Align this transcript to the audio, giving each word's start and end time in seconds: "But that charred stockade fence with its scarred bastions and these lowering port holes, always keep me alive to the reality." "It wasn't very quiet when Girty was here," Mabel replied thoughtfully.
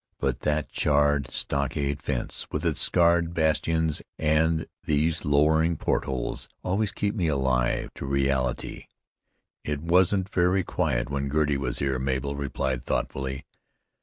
"But 0.19 0.39
that 0.39 0.71
charred 0.71 1.29
stockade 1.29 2.01
fence 2.01 2.47
with 2.51 2.65
its 2.65 2.81
scarred 2.81 3.35
bastions 3.35 4.01
and 4.17 4.65
these 4.83 5.23
lowering 5.25 5.77
port 5.77 6.05
holes, 6.05 6.49
always 6.63 6.91
keep 6.91 7.13
me 7.13 7.27
alive 7.27 7.93
to 7.93 8.05
the 8.05 8.11
reality." 8.11 8.85
"It 9.63 9.81
wasn't 9.83 10.27
very 10.29 10.63
quiet 10.63 11.11
when 11.11 11.27
Girty 11.27 11.55
was 11.55 11.77
here," 11.77 11.99
Mabel 11.99 12.35
replied 12.35 12.83
thoughtfully. 12.83 13.45